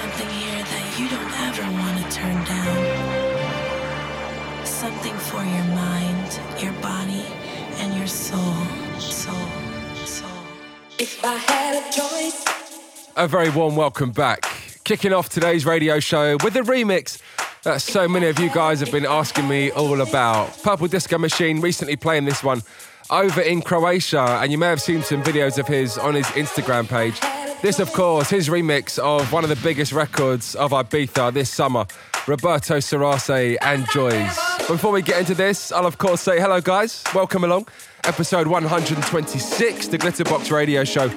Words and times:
something 0.00 0.28
here 0.30 0.62
that 0.64 0.98
you 0.98 1.06
don't 1.10 1.32
ever 1.46 1.62
want 1.78 1.96
to 1.98 2.04
turn 2.10 2.42
down. 2.44 2.80
Something 4.64 5.14
for 5.18 5.44
your 5.44 5.64
mind, 5.76 6.40
your 6.58 6.72
body, 6.80 7.26
and 7.80 7.94
your 7.98 8.06
soul. 8.06 8.54
Soul. 8.98 9.34
Soul. 10.06 10.30
If 10.98 11.22
I 11.22 11.34
had 11.34 11.72
a 11.76 11.92
choice. 11.92 12.46
A 13.16 13.28
very 13.28 13.50
warm 13.50 13.76
welcome 13.76 14.10
back. 14.10 14.46
Kicking 14.84 15.12
off 15.12 15.28
today's 15.28 15.66
radio 15.66 16.00
show 16.00 16.38
with 16.42 16.56
a 16.56 16.62
remix 16.62 17.20
that 17.64 17.82
so 17.82 18.08
many 18.08 18.28
of 18.28 18.38
you 18.38 18.48
guys 18.48 18.80
have 18.80 18.90
been 18.90 19.04
asking 19.04 19.48
me 19.48 19.70
all 19.72 20.00
about. 20.00 20.62
Purple 20.62 20.88
Disco 20.88 21.18
Machine 21.18 21.60
recently 21.60 21.96
playing 21.96 22.24
this 22.24 22.42
one 22.42 22.62
over 23.10 23.42
in 23.42 23.60
Croatia, 23.60 24.38
and 24.40 24.50
you 24.50 24.56
may 24.56 24.68
have 24.68 24.80
seen 24.80 25.02
some 25.02 25.22
videos 25.22 25.58
of 25.58 25.68
his 25.68 25.98
on 25.98 26.14
his 26.14 26.26
Instagram 26.28 26.88
page. 26.88 27.20
This, 27.62 27.78
of 27.78 27.92
course, 27.92 28.30
his 28.30 28.48
remix 28.48 28.98
of 28.98 29.30
one 29.32 29.44
of 29.44 29.50
the 29.50 29.56
biggest 29.56 29.92
records 29.92 30.54
of 30.54 30.70
Ibiza 30.70 31.30
this 31.34 31.50
summer, 31.50 31.84
Roberto 32.26 32.78
Surace 32.78 33.58
and 33.60 33.86
Joys. 33.90 34.38
Before 34.66 34.92
we 34.92 35.02
get 35.02 35.20
into 35.20 35.34
this, 35.34 35.70
I'll 35.70 35.84
of 35.86 35.98
course 35.98 36.22
say 36.22 36.40
hello, 36.40 36.62
guys. 36.62 37.04
Welcome 37.14 37.44
along. 37.44 37.68
Episode 38.04 38.46
126, 38.46 39.88
the 39.88 39.98
Glitterbox 39.98 40.50
Radio 40.50 40.84
Show. 40.84 41.10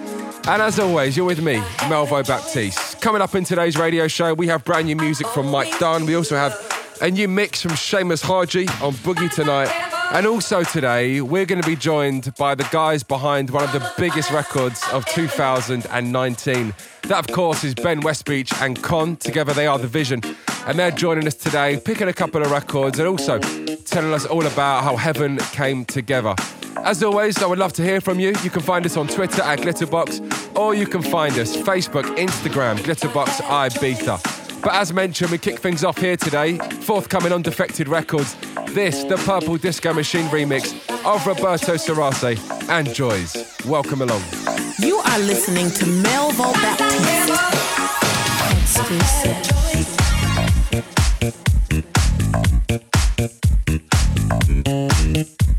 And 0.46 0.62
as 0.62 0.80
always, 0.80 1.16
you're 1.16 1.26
with 1.26 1.42
me, 1.42 1.56
Melvo 1.88 2.28
Baptiste. 2.28 3.00
Coming 3.00 3.22
up 3.22 3.36
in 3.36 3.46
today's 3.46 3.78
radio 3.78 4.10
show, 4.10 4.34
we 4.34 4.48
have 4.48 4.66
brand 4.66 4.88
new 4.88 4.98
music 4.98 5.28
from 5.28 5.50
Mike 5.50 5.80
Dunn. 5.80 6.06
We 6.06 6.16
also 6.16 6.36
have 6.36 6.54
a 7.02 7.10
new 7.10 7.30
mix 7.30 7.62
from 7.62 7.72
Seamus 7.72 8.22
Haji 8.22 8.68
on 8.84 8.92
Boogie 8.96 9.34
Tonight. 9.34 9.93
And 10.12 10.28
also 10.28 10.64
today, 10.64 11.22
we're 11.22 11.46
going 11.46 11.62
to 11.62 11.68
be 11.68 11.76
joined 11.76 12.36
by 12.36 12.54
the 12.54 12.68
guys 12.72 13.02
behind 13.02 13.50
one 13.50 13.64
of 13.64 13.72
the 13.72 13.92
biggest 13.98 14.30
records 14.30 14.82
of 14.92 15.06
2019. 15.08 16.74
That, 17.04 17.18
of 17.18 17.28
course, 17.34 17.64
is 17.64 17.74
Ben 17.74 18.02
Westbeach 18.02 18.54
and 18.62 18.82
Kon. 18.82 19.16
Together, 19.18 19.54
they 19.54 19.66
are 19.66 19.80
The 19.80 19.88
Vision. 19.88 20.22
And 20.68 20.78
they're 20.78 20.92
joining 20.92 21.26
us 21.26 21.34
today, 21.34 21.82
picking 21.84 22.08
a 22.08 22.14
couple 22.14 22.44
of 22.44 22.52
records 22.52 23.00
and 23.00 23.08
also 23.08 23.40
telling 23.40 24.14
us 24.14 24.26
all 24.26 24.46
about 24.46 24.84
how 24.84 24.96
heaven 24.96 25.38
came 25.52 25.84
together. 25.84 26.36
As 26.78 27.02
always, 27.02 27.42
I 27.42 27.48
would 27.48 27.60
love 27.60 27.74
to 27.74 27.84
hear 27.84 28.00
from 28.00 28.20
you. 28.20 28.34
You 28.44 28.50
can 28.50 28.62
find 28.62 28.86
us 28.86 28.98
on 28.98 29.08
Twitter 29.08 29.42
at 29.42 29.60
Glitterbox, 29.60 30.56
or 30.58 30.76
you 30.76 30.86
can 30.86 31.02
find 31.02 31.38
us 31.40 31.56
Facebook, 31.56 32.04
Instagram, 32.18 32.78
Glitterbox 32.78 33.42
Ibiza. 33.42 34.43
But 34.64 34.76
as 34.76 34.94
mentioned, 34.94 35.30
we 35.30 35.38
kick 35.38 35.60
things 35.60 35.84
off 35.84 35.98
here 35.98 36.16
today. 36.16 36.58
Forthcoming 36.58 37.34
on 37.34 37.42
Defected 37.42 37.90
Records, 37.90 38.36
this, 38.70 39.04
the 39.04 39.18
Purple 39.18 39.58
Disco 39.58 39.94
Machine 39.94 40.26
remix 40.28 40.74
of 41.06 41.28
Roberto 41.28 41.76
Surace 41.76 42.40
and 42.70 42.94
Joys. 42.94 43.36
Welcome 43.66 44.02
along. 44.02 44.22
You 44.80 44.98
are 45.00 45.20
listening 45.20 45.70
to 45.72 45.86
Melvo 45.86 46.54
Baptiste. 46.54 47.30
Exclusive. 48.62 49.54
exclusive. 55.14 55.53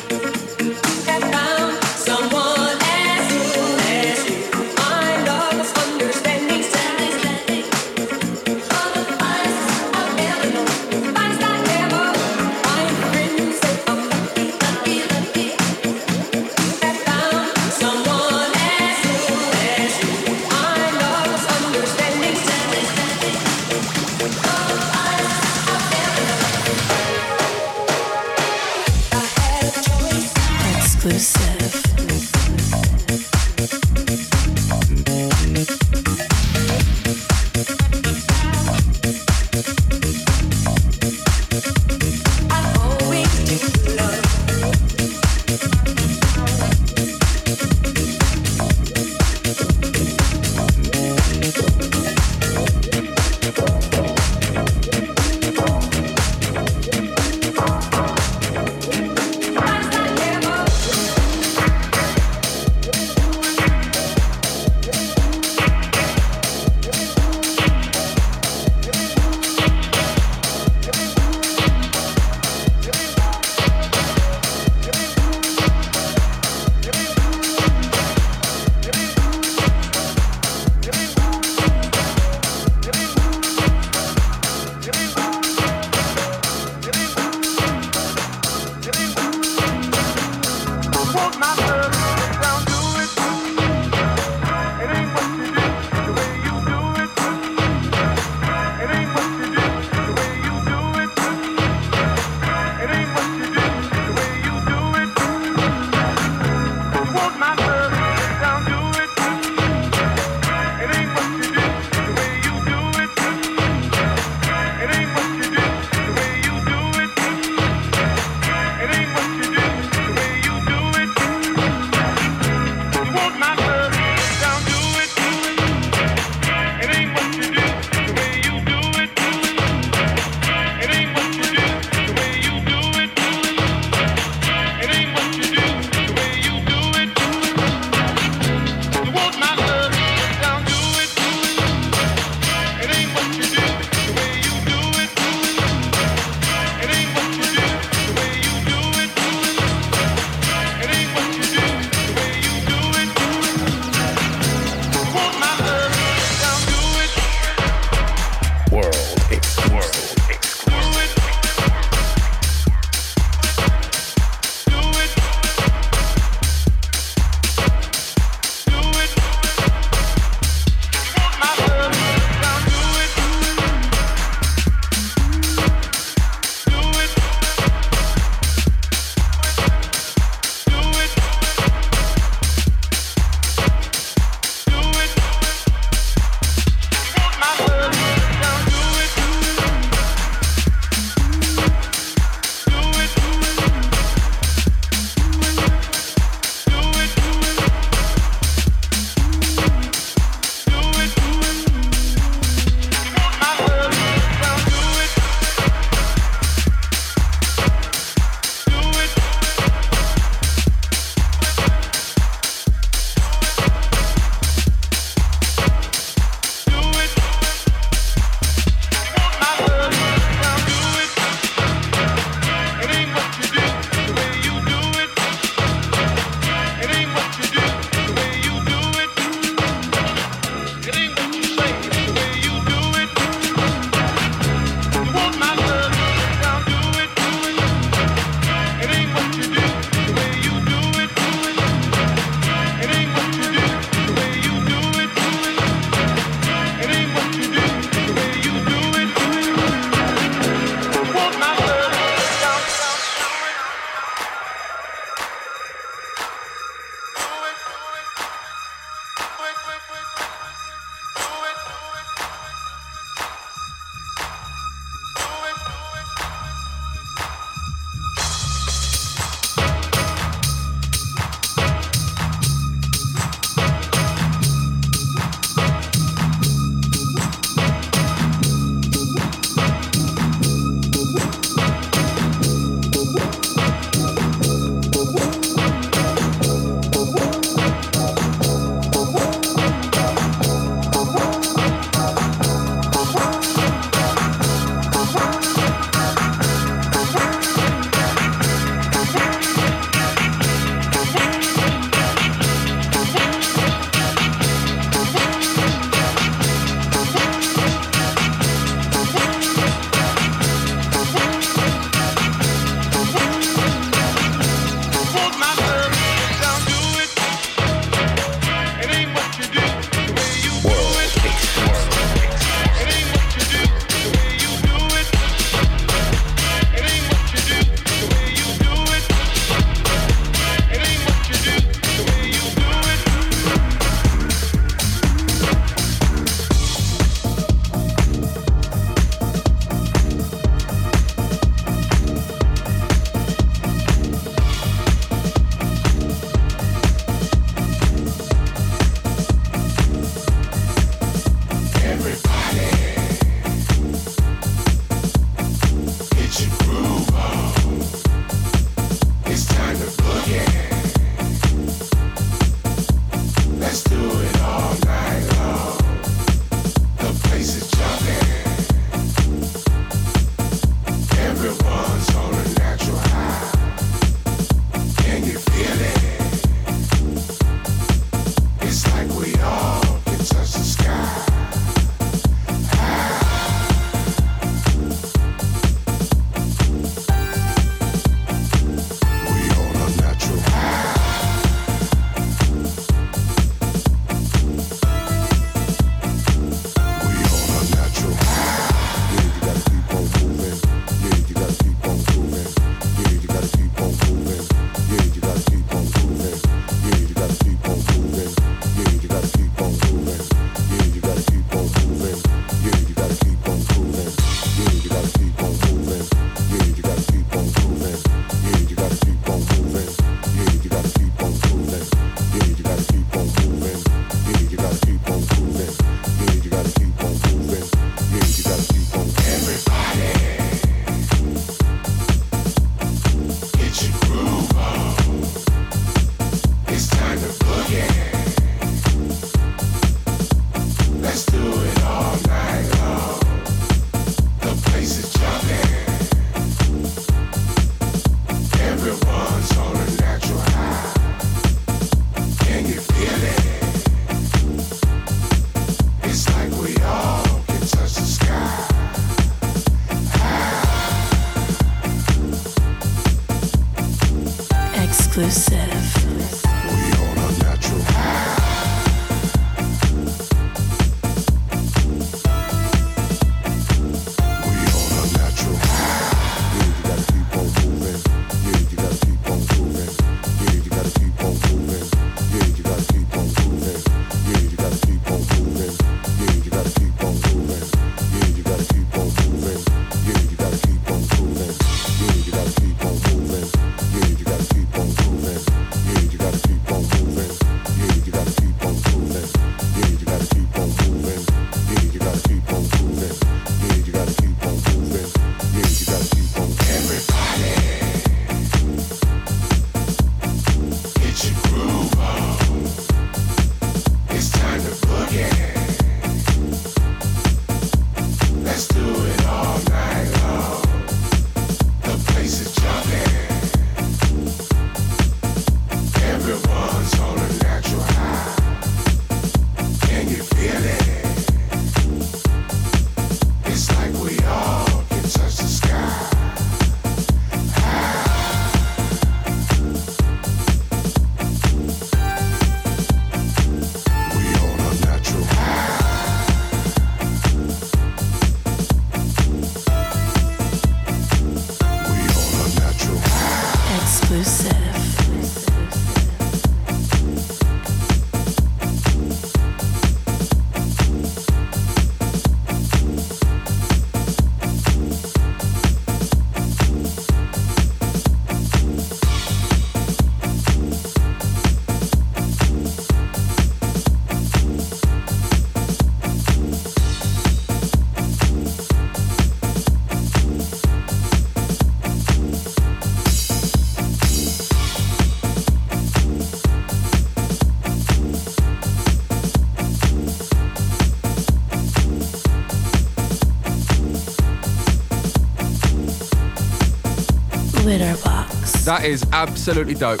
That 598.70 598.84
is 598.84 599.04
absolutely 599.12 599.74
dope. 599.74 600.00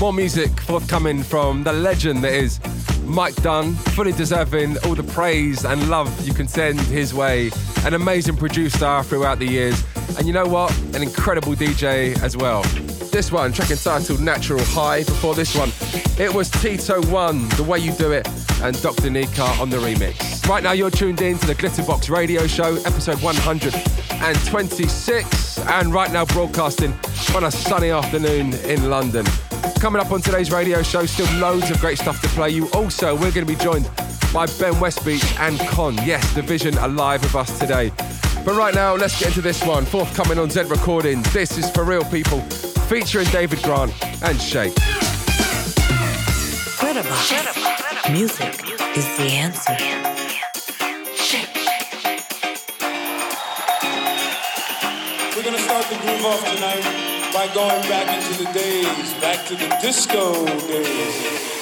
More 0.00 0.12
music 0.12 0.50
forthcoming 0.62 1.22
from 1.22 1.62
the 1.62 1.72
legend 1.72 2.24
that 2.24 2.32
is 2.32 2.58
Mike 3.04 3.36
Dunn, 3.42 3.74
fully 3.94 4.10
deserving 4.10 4.76
all 4.78 4.96
the 4.96 5.04
praise 5.04 5.64
and 5.64 5.88
love 5.88 6.26
you 6.26 6.34
can 6.34 6.48
send 6.48 6.80
his 6.80 7.14
way. 7.14 7.52
An 7.84 7.94
amazing 7.94 8.36
producer 8.36 9.04
throughout 9.04 9.38
the 9.38 9.46
years. 9.46 9.84
And 10.18 10.26
you 10.26 10.32
know 10.32 10.46
what? 10.46 10.76
An 10.96 11.02
incredible 11.04 11.52
DJ 11.52 12.20
as 12.20 12.36
well. 12.36 12.62
This 13.12 13.30
one, 13.30 13.52
track 13.52 13.70
entitled 13.70 14.18
Natural 14.18 14.64
High. 14.64 15.04
Before 15.04 15.36
this 15.36 15.54
one, 15.54 15.70
it 16.18 16.34
was 16.34 16.50
Tito 16.50 17.00
One, 17.12 17.48
The 17.50 17.62
Way 17.62 17.78
You 17.78 17.92
Do 17.92 18.10
It, 18.10 18.26
and 18.62 18.82
Dr. 18.82 19.10
Nika 19.10 19.44
on 19.60 19.70
the 19.70 19.76
remix. 19.76 20.44
Right 20.48 20.64
now, 20.64 20.72
you're 20.72 20.90
tuned 20.90 21.22
in 21.22 21.38
to 21.38 21.46
the 21.46 21.54
Glitterbox 21.54 22.10
Radio 22.10 22.48
Show, 22.48 22.78
episode 22.84 23.22
126, 23.22 25.47
and 25.68 25.92
right 25.92 26.10
now 26.12 26.24
broadcasting 26.24 26.92
on 27.34 27.44
a 27.44 27.50
sunny 27.50 27.90
afternoon 27.90 28.54
in 28.64 28.88
London. 28.88 29.24
Coming 29.80 30.00
up 30.00 30.10
on 30.10 30.20
today's 30.20 30.50
radio 30.50 30.82
show, 30.82 31.06
still 31.06 31.30
loads 31.38 31.70
of 31.70 31.78
great 31.80 31.98
stuff 31.98 32.20
to 32.22 32.28
play 32.28 32.50
you. 32.50 32.68
Also, 32.70 33.14
we're 33.14 33.32
going 33.32 33.46
to 33.46 33.52
be 33.52 33.56
joined 33.56 33.84
by 34.32 34.46
Ben 34.58 34.74
Westbeach 34.74 35.38
and 35.40 35.58
Kon. 35.68 35.94
Yes, 36.06 36.32
the 36.34 36.42
vision 36.42 36.76
alive 36.78 37.22
with 37.22 37.34
us 37.34 37.58
today. 37.58 37.92
But 38.44 38.56
right 38.56 38.74
now, 38.74 38.94
let's 38.94 39.18
get 39.18 39.28
into 39.28 39.42
this 39.42 39.62
one. 39.64 39.84
Forthcoming 39.84 40.38
on 40.38 40.50
Z 40.50 40.62
Recordings. 40.62 41.32
This 41.32 41.58
is 41.58 41.70
For 41.70 41.84
Real 41.84 42.04
People, 42.04 42.40
featuring 42.88 43.26
David 43.26 43.62
Grant 43.62 43.92
and 44.22 44.40
Shake. 44.40 44.74
Music 48.10 48.54
is 48.96 49.16
the 49.18 49.28
answer. 49.30 50.07
Start 55.82 56.00
the 56.00 56.06
groove 56.06 56.24
off 56.24 56.54
tonight 56.54 57.32
by 57.32 57.46
going 57.54 57.82
back 57.82 58.08
into 58.16 58.42
the 58.42 58.52
days, 58.52 59.14
back 59.20 59.46
to 59.46 59.54
the 59.54 59.68
disco 59.80 60.44
days. 60.66 61.57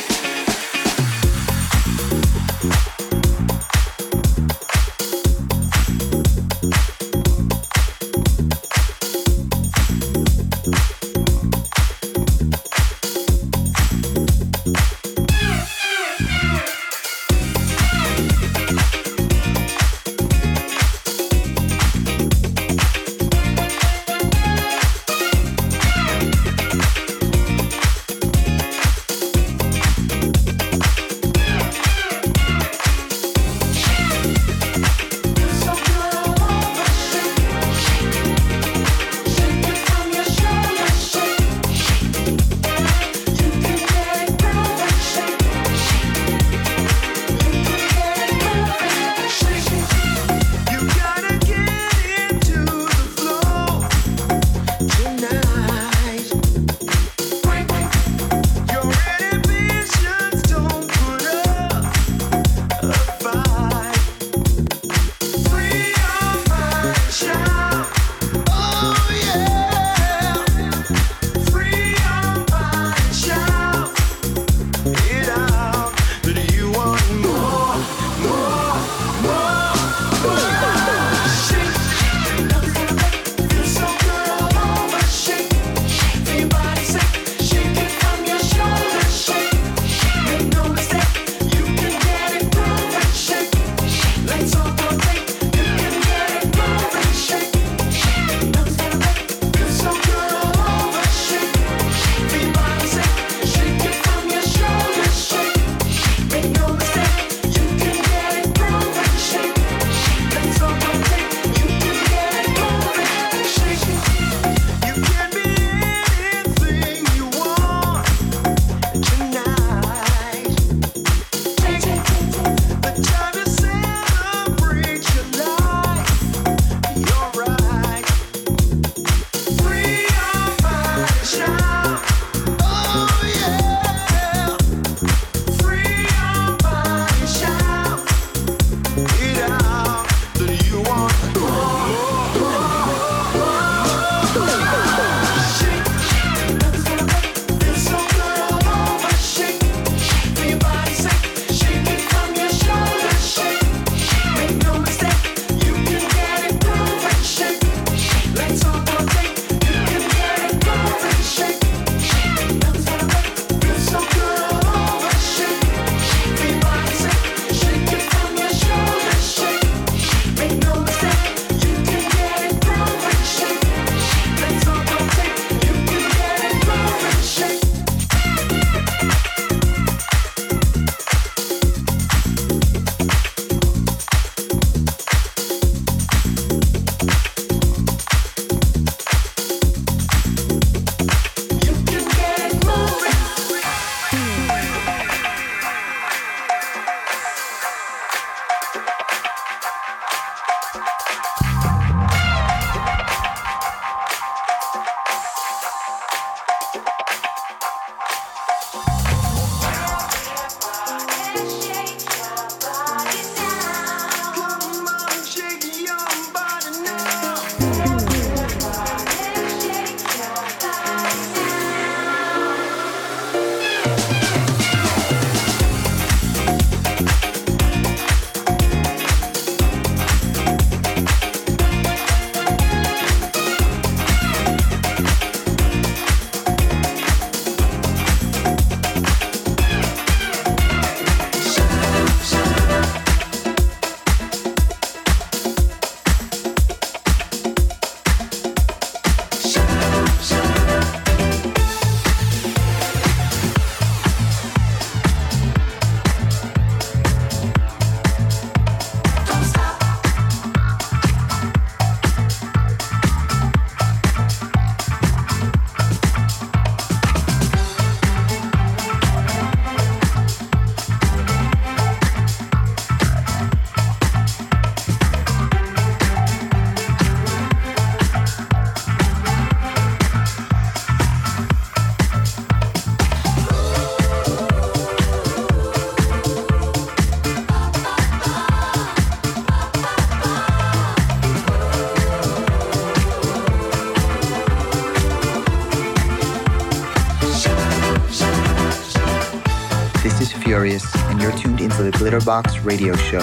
Into 301.79 301.91
the 301.91 301.99
Glitterbox 301.99 302.65
radio 302.65 302.97
show. 302.97 303.21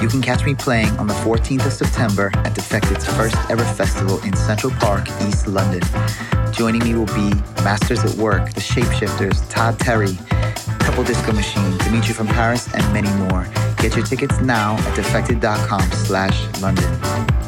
You 0.00 0.06
can 0.06 0.22
catch 0.22 0.44
me 0.44 0.54
playing 0.54 0.90
on 0.98 1.08
the 1.08 1.14
14th 1.14 1.66
of 1.66 1.72
September 1.72 2.30
at 2.34 2.54
Defected's 2.54 3.04
first 3.04 3.34
ever 3.50 3.64
festival 3.64 4.22
in 4.22 4.36
Central 4.36 4.72
Park, 4.74 5.08
East 5.22 5.48
London. 5.48 5.82
Joining 6.52 6.84
me 6.84 6.94
will 6.94 7.06
be 7.06 7.34
Masters 7.64 8.04
at 8.04 8.14
Work, 8.18 8.52
The 8.52 8.60
Shapeshifters, 8.60 9.50
Todd 9.50 9.80
Terry, 9.80 10.16
Purple 10.78 11.02
Disco 11.02 11.32
Machine, 11.32 11.76
Dimitri 11.78 12.14
from 12.14 12.28
Paris, 12.28 12.72
and 12.72 12.84
many 12.92 13.10
more. 13.24 13.48
Get 13.78 13.96
your 13.96 14.06
tickets 14.06 14.40
now 14.40 14.76
at 14.76 14.94
defected.com 14.96 15.90
slash 15.90 16.62
London. 16.62 17.45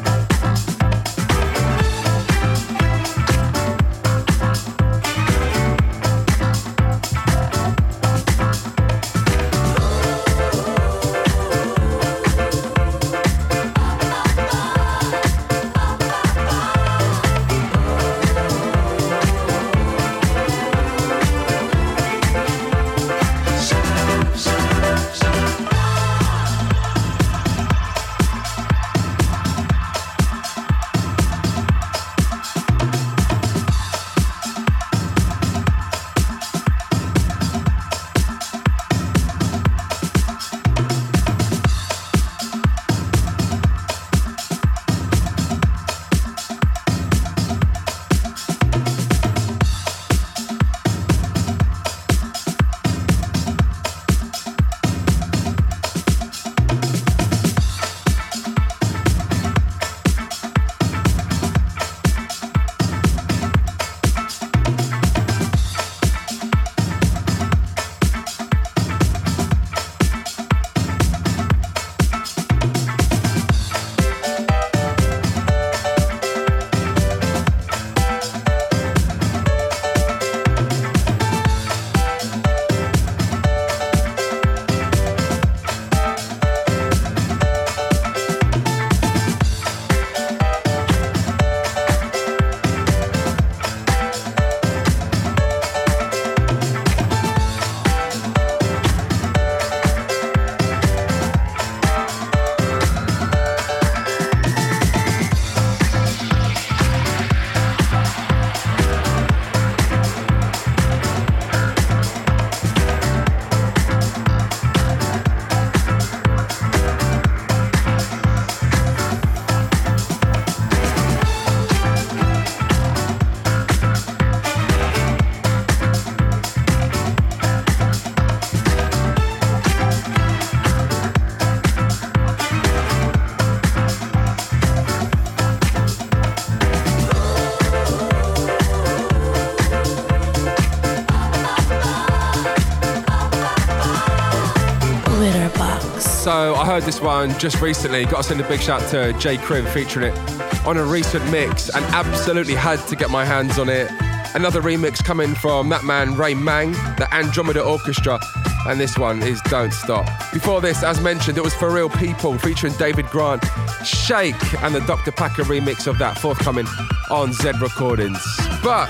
Heard 146.78 146.86
this 146.86 147.00
one 147.00 147.36
just 147.40 147.60
recently. 147.60 148.04
Got 148.04 148.18
to 148.18 148.22
send 148.22 148.40
a 148.40 148.46
big 148.46 148.60
shout 148.60 148.80
to 148.90 149.12
JKriv 149.14 149.68
featuring 149.72 150.12
it 150.12 150.64
on 150.64 150.76
a 150.76 150.84
recent 150.84 151.28
mix 151.28 151.68
and 151.70 151.84
absolutely 151.86 152.54
had 152.54 152.78
to 152.86 152.94
get 152.94 153.10
my 153.10 153.24
hands 153.24 153.58
on 153.58 153.68
it. 153.68 153.90
Another 154.36 154.62
remix 154.62 155.02
coming 155.02 155.34
from 155.34 155.70
that 155.70 155.82
man 155.82 156.14
Ray 156.14 156.34
Mang, 156.34 156.70
the 156.96 157.08
Andromeda 157.12 157.64
Orchestra, 157.64 158.20
and 158.68 158.78
this 158.78 158.96
one 158.96 159.24
is 159.24 159.40
Don't 159.46 159.72
Stop. 159.72 160.06
Before 160.32 160.60
this, 160.60 160.84
as 160.84 161.00
mentioned, 161.00 161.36
it 161.36 161.42
was 161.42 161.52
For 161.52 161.68
Real 161.68 161.90
People 161.90 162.38
featuring 162.38 162.74
David 162.74 163.06
Grant, 163.06 163.44
Shake, 163.84 164.62
and 164.62 164.72
the 164.72 164.80
Dr. 164.86 165.10
Packer 165.10 165.42
remix 165.42 165.88
of 165.88 165.98
that 165.98 166.16
forthcoming 166.16 166.68
on 167.10 167.32
Z 167.32 167.54
Recordings. 167.60 168.24
But 168.62 168.86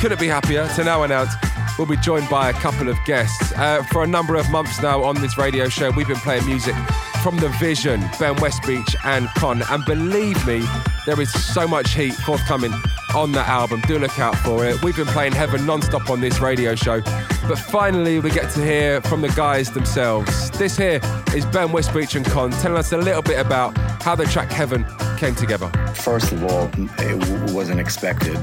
couldn't 0.00 0.20
be 0.20 0.28
happier 0.28 0.68
to 0.74 0.84
now 0.84 1.02
announce 1.02 1.34
we'll 1.78 1.86
be 1.86 1.96
joined 1.96 2.28
by 2.28 2.50
a 2.50 2.52
couple 2.52 2.88
of 2.88 2.96
guests. 3.04 3.52
Uh, 3.52 3.82
for 3.84 4.02
a 4.02 4.06
number 4.06 4.36
of 4.36 4.50
months 4.50 4.80
now 4.80 5.02
on 5.02 5.20
this 5.20 5.36
radio 5.38 5.68
show, 5.68 5.90
we've 5.90 6.08
been 6.08 6.16
playing 6.16 6.46
music 6.46 6.74
from 7.22 7.36
The 7.38 7.48
Vision, 7.60 8.00
Ben 8.18 8.34
Westbeach, 8.36 8.94
and 9.04 9.28
Kon. 9.30 9.62
And 9.70 9.84
believe 9.84 10.46
me, 10.46 10.62
there 11.06 11.20
is 11.20 11.32
so 11.32 11.66
much 11.66 11.94
heat 11.94 12.14
forthcoming 12.14 12.72
on 13.14 13.32
that 13.32 13.48
album. 13.48 13.80
Do 13.86 13.98
look 13.98 14.18
out 14.18 14.36
for 14.38 14.64
it. 14.64 14.82
We've 14.82 14.96
been 14.96 15.06
playing 15.06 15.32
Heaven 15.32 15.64
non-stop 15.64 16.10
on 16.10 16.20
this 16.20 16.40
radio 16.40 16.74
show. 16.74 17.00
But 17.48 17.58
finally, 17.58 18.20
we 18.20 18.30
get 18.30 18.50
to 18.52 18.64
hear 18.64 19.00
from 19.02 19.20
the 19.20 19.28
guys 19.30 19.70
themselves. 19.70 20.50
This 20.52 20.76
here 20.76 21.00
is 21.34 21.46
Ben 21.46 21.68
Westbeach 21.68 22.14
and 22.16 22.24
Kon 22.26 22.50
telling 22.50 22.78
us 22.78 22.92
a 22.92 22.98
little 22.98 23.22
bit 23.22 23.38
about 23.38 23.76
how 24.02 24.14
the 24.14 24.24
track 24.26 24.50
Heaven 24.50 24.84
came 25.16 25.34
together. 25.34 25.68
First 25.94 26.32
of 26.32 26.44
all, 26.44 26.70
it 26.98 27.52
wasn't 27.52 27.80
expected 27.80 28.38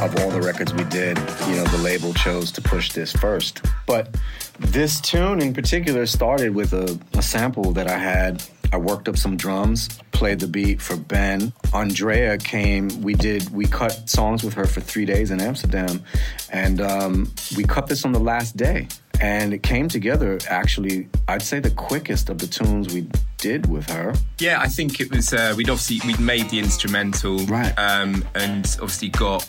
of 0.00 0.16
all 0.20 0.30
the 0.30 0.40
records 0.40 0.72
we 0.72 0.84
did, 0.84 1.18
you 1.46 1.56
know, 1.56 1.64
the 1.64 1.80
label 1.82 2.14
chose 2.14 2.50
to 2.52 2.62
push 2.62 2.92
this 2.92 3.12
first. 3.12 3.62
But 3.86 4.16
this 4.58 5.00
tune 5.00 5.40
in 5.40 5.52
particular 5.52 6.06
started 6.06 6.54
with 6.54 6.72
a, 6.72 6.98
a 7.14 7.22
sample 7.22 7.72
that 7.72 7.86
I 7.86 7.98
had. 7.98 8.42
I 8.72 8.78
worked 8.78 9.08
up 9.08 9.18
some 9.18 9.36
drums, 9.36 9.88
played 10.12 10.40
the 10.40 10.46
beat 10.46 10.80
for 10.80 10.96
Ben. 10.96 11.52
Andrea 11.74 12.38
came, 12.38 12.88
we 13.02 13.14
did, 13.14 13.50
we 13.50 13.66
cut 13.66 14.08
songs 14.08 14.42
with 14.42 14.54
her 14.54 14.64
for 14.64 14.80
three 14.80 15.04
days 15.04 15.30
in 15.30 15.40
Amsterdam, 15.40 16.02
and 16.50 16.80
um, 16.80 17.32
we 17.56 17.64
cut 17.64 17.86
this 17.86 18.04
on 18.04 18.12
the 18.12 18.20
last 18.20 18.56
day. 18.56 18.88
And 19.20 19.52
it 19.52 19.62
came 19.62 19.86
together 19.86 20.38
actually, 20.48 21.08
I'd 21.28 21.42
say 21.42 21.60
the 21.60 21.72
quickest 21.72 22.30
of 22.30 22.38
the 22.38 22.46
tunes 22.46 22.94
we 22.94 23.06
did 23.36 23.68
with 23.68 23.90
her. 23.90 24.14
Yeah, 24.38 24.60
I 24.60 24.66
think 24.66 24.98
it 24.98 25.10
was, 25.10 25.34
uh, 25.34 25.52
we'd 25.54 25.68
obviously, 25.68 26.00
we'd 26.06 26.20
made 26.20 26.48
the 26.48 26.58
instrumental. 26.58 27.38
Right. 27.40 27.74
Um, 27.76 28.24
and 28.34 28.64
obviously 28.80 29.10
got 29.10 29.46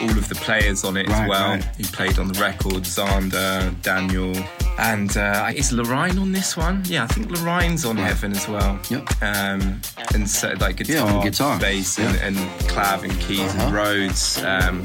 all 0.00 0.10
of 0.10 0.28
the 0.28 0.34
players 0.36 0.84
on 0.84 0.96
it 0.96 1.08
right, 1.08 1.22
as 1.22 1.28
well. 1.28 1.50
Right. 1.50 1.64
Who 1.64 1.84
played 1.84 2.18
on 2.18 2.28
the 2.28 2.38
record, 2.40 2.84
Xander, 2.84 3.80
Daniel, 3.82 4.34
and 4.78 5.16
uh, 5.16 5.50
is 5.54 5.72
Lorraine 5.72 6.18
on 6.18 6.32
this 6.32 6.56
one? 6.56 6.82
Yeah, 6.86 7.04
I 7.04 7.06
think 7.06 7.30
Lorraine's 7.30 7.84
on 7.84 7.96
right. 7.96 8.06
Heaven 8.06 8.32
as 8.32 8.48
well. 8.48 8.78
Yep. 8.90 9.22
Um, 9.22 9.80
and 10.14 10.28
so 10.28 10.52
like 10.60 10.76
guitar, 10.76 11.10
yeah, 11.10 11.22
guitar. 11.22 11.58
bass, 11.58 11.98
yeah. 11.98 12.12
and, 12.22 12.36
and, 12.36 12.60
clav 12.68 13.04
and 13.04 13.18
keys 13.20 13.40
uh-huh. 13.40 13.66
and 13.66 13.74
Rhodes. 13.74 14.42
Um, 14.42 14.84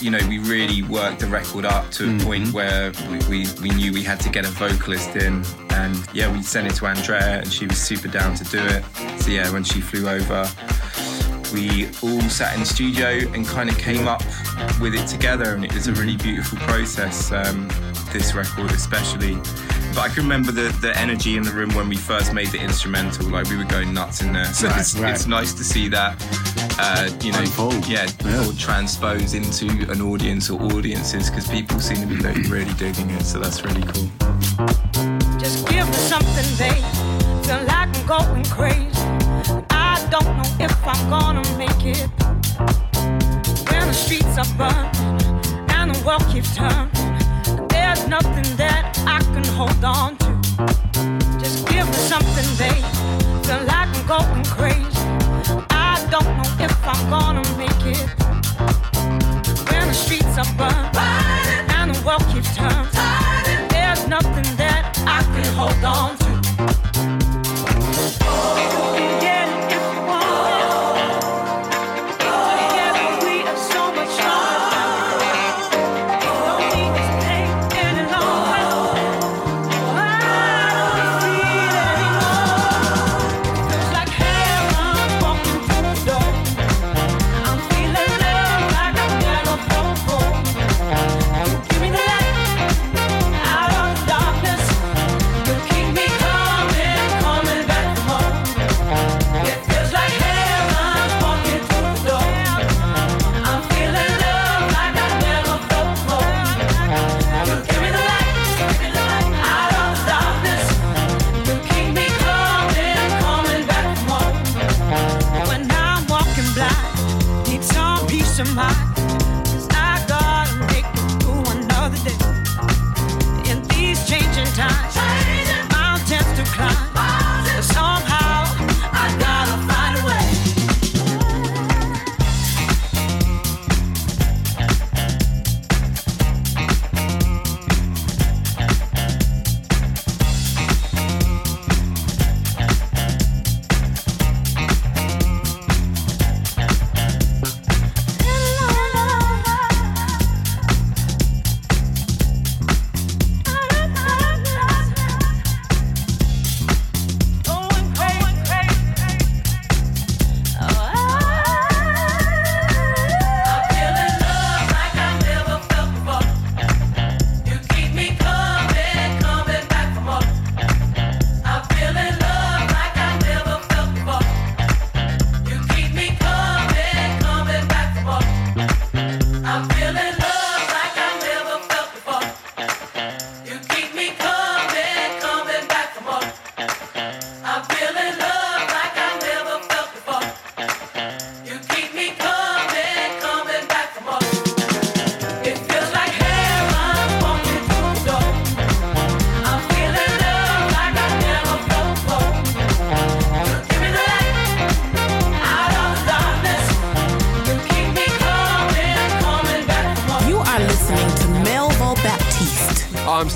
you 0.00 0.10
know, 0.10 0.20
we 0.28 0.38
really 0.38 0.82
worked 0.82 1.20
the 1.20 1.26
record 1.26 1.64
up 1.64 1.90
to 1.92 2.04
a 2.04 2.06
mm-hmm. 2.06 2.26
point 2.26 2.52
where 2.52 2.92
we, 3.08 3.18
we, 3.28 3.46
we, 3.62 3.70
knew 3.70 3.92
we 3.92 4.02
had 4.02 4.20
to 4.20 4.28
get 4.28 4.44
a 4.44 4.50
vocalist 4.50 5.16
in. 5.16 5.44
And 5.70 5.96
yeah, 6.12 6.30
we 6.30 6.42
sent 6.42 6.66
it 6.66 6.74
to 6.76 6.86
Andrea 6.86 7.38
and 7.38 7.52
she 7.52 7.66
was 7.66 7.78
super 7.78 8.08
down 8.08 8.34
to 8.36 8.44
do 8.44 8.58
it. 8.60 8.84
So 9.22 9.30
yeah, 9.30 9.50
when 9.50 9.64
she 9.64 9.80
flew 9.80 10.08
over, 10.08 10.48
we 11.52 11.86
all 12.02 12.20
sat 12.22 12.54
in 12.54 12.60
the 12.60 12.66
studio 12.66 13.08
and 13.32 13.46
kind 13.46 13.68
of 13.70 13.78
came 13.78 14.06
up 14.08 14.22
with 14.80 14.94
it 14.94 15.06
together, 15.06 15.54
and 15.54 15.64
it 15.64 15.72
was 15.74 15.86
a 15.88 15.92
really 15.92 16.16
beautiful 16.16 16.58
process. 16.60 17.32
Um, 17.32 17.68
this 18.12 18.34
record, 18.34 18.70
especially 18.70 19.36
but 19.94 19.98
I 20.04 20.08
can 20.08 20.24
remember 20.24 20.52
the, 20.52 20.68
the 20.82 20.94
energy 20.98 21.36
in 21.38 21.42
the 21.42 21.50
room 21.52 21.70
when 21.74 21.88
we 21.88 21.96
first 21.96 22.34
made 22.34 22.48
the 22.48 22.58
instrumental. 22.60 23.26
Like 23.30 23.48
we 23.48 23.56
were 23.56 23.64
going 23.64 23.94
nuts 23.94 24.20
in 24.20 24.32
there. 24.34 24.44
So 24.52 24.68
Right, 24.68 24.80
it's, 24.80 24.94
right. 24.98 25.14
it's 25.14 25.26
nice 25.26 25.54
to 25.54 25.64
see 25.64 25.88
that, 25.88 26.22
uh, 26.78 27.08
you 27.22 27.32
know, 27.32 27.38
Unfold. 27.38 27.86
yeah, 27.88 28.06
Yeah. 28.22 28.46
or 28.46 28.52
transpose 28.52 29.32
into 29.32 29.66
an 29.90 30.02
audience 30.02 30.50
or 30.50 30.60
audiences 30.62 31.30
because 31.30 31.48
people 31.48 31.80
seem 31.80 31.96
to 31.96 32.06
be 32.06 32.16
like, 32.16 32.36
really 32.50 32.72
digging 32.74 33.08
it. 33.10 33.22
So 33.24 33.38
that's 33.38 33.64
really 33.64 33.82
cool. 33.84 34.08
Just 35.38 35.66
give 35.68 35.86
me 35.86 35.94
something, 35.94 36.48
babe. 36.58 36.84
Feel 37.46 37.62
like 37.64 37.88
I'm 37.96 38.06
going 38.06 38.44
crazy. 38.44 39.00
I 39.70 39.85
don't 40.10 40.36
know 40.36 40.48
if 40.60 40.86
I'm 40.86 41.10
gonna 41.10 41.42
make 41.58 41.84
it. 41.84 42.08
When 43.70 43.88
the 43.88 43.94
streets 43.94 44.38
are 44.38 44.50
burning 44.56 45.20
and 45.70 45.94
the 45.94 46.02
world 46.06 46.24
keeps 46.32 46.54
turning, 46.54 46.90
there's 47.68 48.06
nothing 48.06 48.56
that 48.56 48.98
I 49.06 49.18
can 49.34 49.44
hold 49.44 49.84
on 49.84 50.16
to. 50.18 50.30
Just 51.38 51.66
give 51.68 51.86
me 51.86 51.98
something, 52.12 52.48
babe. 52.56 52.84
Like 53.66 53.88
I'm 53.94 54.06
going 54.06 54.44
crazy. 54.44 54.86
I 55.70 56.06
don't 56.10 56.30
know 56.36 56.50
if 56.64 56.86
I'm 56.86 57.10
gonna 57.10 57.42
make 57.56 57.82
it. 57.86 58.08
When 59.70 59.88
the 59.88 59.94
streets 59.94 60.38
are 60.38 60.52
burning 60.58 61.70
and 61.78 61.94
the 61.94 62.02
world 62.06 62.24
keeps 62.32 62.54
turning, 62.54 63.68
there's 63.68 64.06
nothing 64.06 64.48
that 64.56 64.92
I 65.06 65.22
can 65.34 65.54
hold 65.54 65.84
on 65.84 66.16
to. 66.18 66.25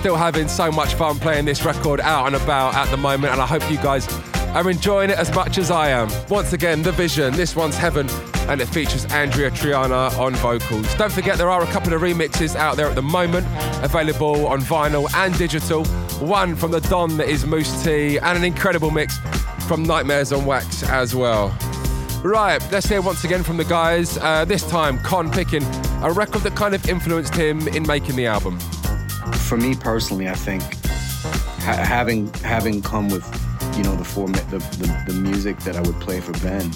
Still 0.00 0.16
having 0.16 0.48
so 0.48 0.72
much 0.72 0.94
fun 0.94 1.18
playing 1.18 1.44
this 1.44 1.62
record 1.62 2.00
out 2.00 2.26
and 2.26 2.34
about 2.34 2.74
at 2.74 2.90
the 2.90 2.96
moment, 2.96 3.34
and 3.34 3.42
I 3.42 3.44
hope 3.44 3.70
you 3.70 3.76
guys 3.76 4.08
are 4.54 4.70
enjoying 4.70 5.10
it 5.10 5.18
as 5.18 5.30
much 5.34 5.58
as 5.58 5.70
I 5.70 5.90
am. 5.90 6.08
Once 6.30 6.54
again, 6.54 6.80
The 6.82 6.90
Vision. 6.90 7.34
This 7.34 7.54
one's 7.54 7.76
Heaven, 7.76 8.08
and 8.48 8.62
it 8.62 8.66
features 8.68 9.04
Andrea 9.12 9.50
Triana 9.50 10.18
on 10.18 10.34
vocals. 10.36 10.94
Don't 10.94 11.12
forget, 11.12 11.36
there 11.36 11.50
are 11.50 11.62
a 11.62 11.66
couple 11.66 11.92
of 11.92 12.00
remixes 12.00 12.56
out 12.56 12.78
there 12.78 12.86
at 12.86 12.94
the 12.94 13.02
moment, 13.02 13.46
available 13.84 14.46
on 14.46 14.62
vinyl 14.62 15.06
and 15.16 15.36
digital. 15.36 15.84
One 16.26 16.56
from 16.56 16.70
the 16.70 16.80
Don 16.80 17.18
that 17.18 17.28
is 17.28 17.44
Mousse 17.44 17.84
T, 17.84 18.16
and 18.16 18.38
an 18.38 18.42
incredible 18.42 18.90
mix 18.90 19.18
from 19.68 19.82
Nightmares 19.82 20.32
on 20.32 20.46
Wax 20.46 20.82
as 20.82 21.14
well. 21.14 21.54
Right, 22.24 22.58
let's 22.72 22.88
hear 22.88 23.02
once 23.02 23.24
again 23.24 23.42
from 23.42 23.58
the 23.58 23.66
guys. 23.66 24.16
Uh, 24.16 24.46
this 24.46 24.66
time, 24.66 24.98
Kon 25.00 25.30
picking 25.30 25.62
a 26.02 26.10
record 26.10 26.40
that 26.44 26.56
kind 26.56 26.74
of 26.74 26.88
influenced 26.88 27.34
him 27.34 27.68
in 27.68 27.86
making 27.86 28.16
the 28.16 28.24
album. 28.24 28.58
For 29.50 29.56
me 29.56 29.74
personally, 29.74 30.28
I 30.28 30.34
think 30.34 30.62
ha- 31.64 31.84
having 31.84 32.32
having 32.34 32.80
come 32.80 33.08
with 33.08 33.26
you 33.76 33.82
know 33.82 33.96
the 33.96 34.04
format, 34.04 34.48
the, 34.48 34.58
the 34.78 35.12
the 35.12 35.12
music 35.12 35.58
that 35.64 35.74
I 35.74 35.80
would 35.80 35.98
play 36.00 36.20
for 36.20 36.30
Ben, 36.34 36.70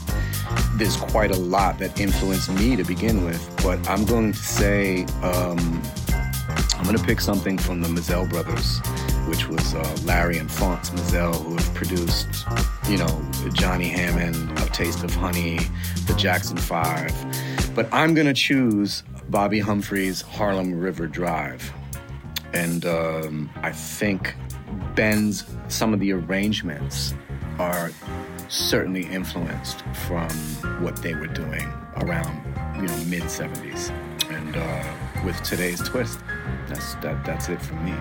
there's 0.75 0.97
quite 0.97 1.31
a 1.31 1.37
lot 1.37 1.79
that 1.79 2.01
influenced 2.01 2.51
me 2.51 2.75
to 2.75 2.83
begin 2.83 3.25
with. 3.25 3.41
But 3.63 3.89
I'm 3.89 4.05
going 4.05 4.33
to 4.33 4.39
say 4.39 5.05
um, 5.23 5.81
I'm 6.75 6.83
going 6.83 6.97
to 6.97 7.05
pick 7.05 7.21
something 7.21 7.59
from 7.59 7.81
the 7.81 7.87
Mizell 7.87 8.29
brothers, 8.29 8.81
which 9.29 9.47
was 9.47 9.73
uh, 9.77 9.97
Larry 10.05 10.39
and 10.39 10.51
Fonce 10.51 10.91
Mizell, 10.91 11.45
who 11.45 11.55
have 11.55 11.75
produced, 11.75 12.45
you 12.89 12.99
know, 12.99 13.23
Johnny 13.53 13.89
Hammond, 13.89 14.51
A 14.59 14.67
Taste 14.71 15.05
of 15.05 15.15
Honey, 15.15 15.61
The 16.09 16.15
Jackson 16.17 16.57
Five. 16.57 17.15
But 17.77 17.89
I'm 17.93 18.15
going 18.15 18.27
to 18.27 18.35
choose 18.35 19.05
Bobbi 19.31 19.63
Humphrey's 19.63 20.23
Harlem 20.23 20.77
River 20.81 21.07
Drive. 21.07 21.73
And 22.55 22.87
um, 22.87 23.51
I 23.63 23.73
think 23.73 24.35
Ben's, 24.95 25.45
some 25.69 25.93
of 25.93 26.01
the 26.01 26.13
arrangements 26.13 27.13
are 27.59 27.91
certainly 28.49 29.07
influenced 29.07 29.83
from 30.07 30.31
what 30.83 30.97
they 30.97 31.15
were 31.15 31.27
doing 31.27 31.67
around, 31.97 32.45
you 32.77 32.87
know, 32.87 32.97
mid 33.07 33.25
70s. 33.25 33.91
And 34.31 34.57
uh, 34.57 35.25
with 35.25 35.43
today's 35.43 35.81
twist, 35.83 36.21
that's 36.69 36.95
that. 36.97 37.25
That's 37.25 37.49
it 37.49 37.61
for 37.61 37.75
me. 37.75 37.95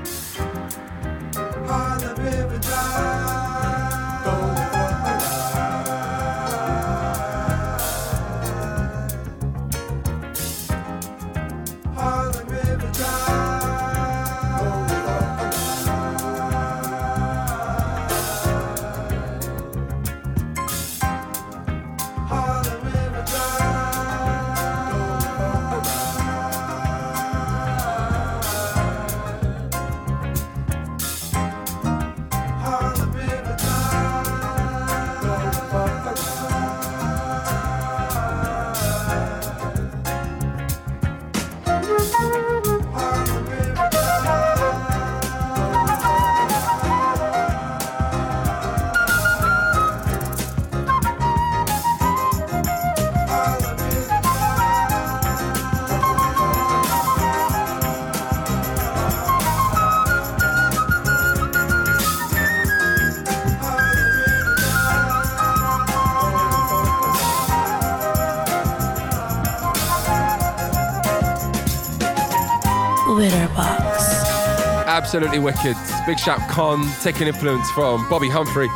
Absolutely 75.14 75.38
wicked. 75.38 75.78
Big 76.08 76.18
shout 76.18 76.40
Kon, 76.50 76.92
taking 77.04 77.28
influence 77.28 77.70
from 77.70 78.04
Bobbi 78.06 78.32
Humphrey 78.32 78.68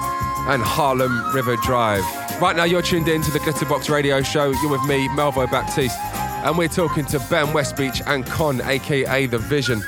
and 0.54 0.62
Harlem 0.62 1.34
River 1.34 1.56
Drive. 1.64 2.04
Right 2.40 2.56
now, 2.56 2.64
you're 2.64 2.84
tuned 2.84 3.08
in 3.08 3.24
to 3.24 3.32
the 3.32 3.40
Glitterbox 3.40 3.90
Radio 3.90 4.22
Show. 4.22 4.52
You're 4.52 4.70
with 4.70 4.84
me, 4.84 5.08
Melvo 5.08 5.50
Baptiste, 5.50 5.98
and 6.46 6.56
we're 6.56 6.68
talking 6.68 7.06
to 7.06 7.18
Ben 7.32 7.48
Westbeach 7.48 8.06
and 8.06 8.24
Kon, 8.24 8.62
aka 8.62 9.26
The 9.26 9.40
Vision. 9.40 9.82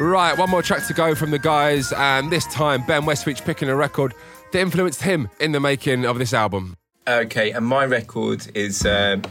Right, 0.00 0.36
one 0.36 0.50
more 0.50 0.60
track 0.60 0.84
to 0.88 0.92
go 0.92 1.14
from 1.14 1.30
the 1.30 1.38
guys, 1.38 1.92
and 1.92 2.32
this 2.32 2.46
time 2.46 2.84
Ben 2.84 3.02
Westbeach 3.02 3.44
picking 3.44 3.68
a 3.68 3.76
record 3.76 4.12
that 4.50 4.58
influenced 4.58 5.02
him 5.02 5.28
in 5.38 5.52
the 5.52 5.60
making 5.60 6.04
of 6.04 6.18
this 6.18 6.34
album. 6.34 6.74
Okay, 7.06 7.52
and 7.52 7.64
my 7.64 7.84
record 7.84 8.44
is 8.56 8.84
um, 8.84 9.22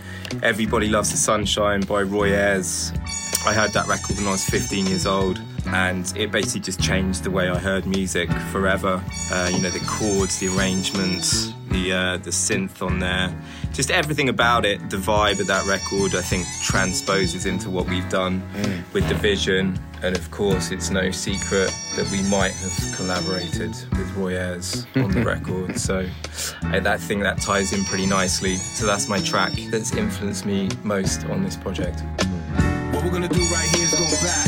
Everybody 0.41 0.87
Loves 0.87 1.11
the 1.11 1.17
Sunshine 1.17 1.81
by 1.81 2.03
Roy 2.03 2.29
Ayers. 2.29 2.93
I 3.45 3.51
heard 3.53 3.73
that 3.73 3.87
record 3.87 4.15
when 4.15 4.27
I 4.27 4.31
was 4.31 4.45
15 4.45 4.85
years 4.85 5.05
old, 5.05 5.41
and 5.67 6.11
it 6.15 6.31
basically 6.31 6.61
just 6.61 6.79
changed 6.81 7.23
the 7.23 7.31
way 7.31 7.49
I 7.49 7.57
heard 7.57 7.85
music 7.85 8.29
forever. 8.51 9.03
Uh, 9.31 9.49
you 9.53 9.61
know, 9.61 9.69
the 9.69 9.85
chords, 9.87 10.39
the 10.39 10.47
arrangements, 10.55 11.53
the 11.69 11.91
uh, 11.91 12.17
the 12.17 12.29
synth 12.29 12.81
on 12.81 12.99
there, 12.99 13.35
just 13.73 13.91
everything 13.91 14.29
about 14.29 14.65
it. 14.65 14.89
The 14.89 14.97
vibe 14.97 15.39
of 15.39 15.47
that 15.47 15.65
record, 15.67 16.15
I 16.15 16.21
think, 16.21 16.45
transposes 16.63 17.45
into 17.45 17.69
what 17.69 17.87
we've 17.89 18.07
done 18.09 18.41
with 18.93 19.07
Division, 19.09 19.79
and 20.01 20.15
of 20.15 20.29
course, 20.31 20.71
it's 20.71 20.89
no 20.89 21.11
secret 21.11 21.73
that 21.95 22.09
we 22.11 22.21
might 22.29 22.53
have 22.53 22.95
collaborated 22.95 23.71
with 23.97 24.11
Roy 24.15 24.35
Ayers 24.37 24.85
on 24.95 25.11
the 25.11 25.23
record. 25.25 25.79
So 25.79 26.07
uh, 26.63 26.79
that 26.79 26.99
thing 26.99 27.19
that 27.21 27.41
ties 27.41 27.73
in 27.73 27.83
pretty 27.85 28.05
nicely. 28.05 28.55
So 28.55 28.85
that's 28.85 29.07
my 29.09 29.19
track 29.19 29.53
that's 29.71 29.93
influenced 29.95 30.45
me 30.45 30.69
most 30.83 31.25
on 31.25 31.43
this 31.43 31.55
project. 31.55 32.01
What 32.93 33.03
we're 33.03 33.11
gonna 33.11 33.27
do 33.27 33.41
right 33.51 33.69
here 33.75 33.83
is 33.83 33.93
go 33.93 34.05
back, 34.25 34.47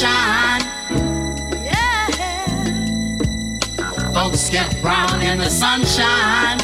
Sunshine. 0.00 0.62
Folks 4.14 4.48
get 4.48 4.80
brown 4.80 5.20
in 5.20 5.36
the 5.36 5.50
sunshine. 5.50 6.58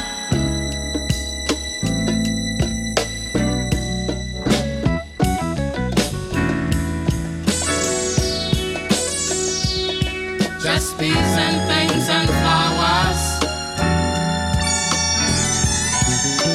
Just 10.63 10.99
bees 10.99 11.15
and 11.15 11.61
things 11.69 12.09
and 12.09 12.31
flowers. 12.41 13.23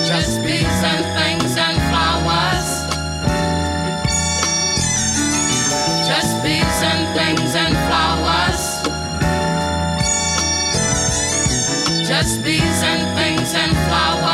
Just 0.07 0.41
bees 0.43 0.83
and 0.83 1.10
Just 12.21 12.43
bees 12.43 12.83
and 12.83 13.17
things 13.17 13.51
and 13.55 13.71
flowers. 13.87 14.30